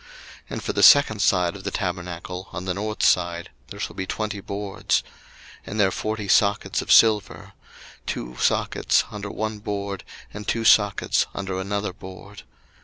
02:026:020 0.01 0.09
And 0.49 0.63
for 0.63 0.73
the 0.73 0.81
second 0.81 1.21
side 1.21 1.55
of 1.55 1.63
the 1.63 1.69
tabernacle 1.69 2.49
on 2.51 2.65
the 2.65 2.73
north 2.73 3.03
side 3.03 3.51
there 3.67 3.79
shall 3.79 3.95
be 3.95 4.07
twenty 4.07 4.39
boards: 4.39 5.03
02:026:021 5.59 5.67
And 5.67 5.79
their 5.79 5.91
forty 5.91 6.27
sockets 6.27 6.81
of 6.81 6.91
silver; 6.91 7.53
two 8.07 8.35
sockets 8.39 9.03
under 9.11 9.29
one 9.29 9.59
board, 9.59 10.03
and 10.33 10.47
two 10.47 10.65
sockets 10.65 11.27
under 11.35 11.59
another 11.59 11.93
board. 11.93 12.41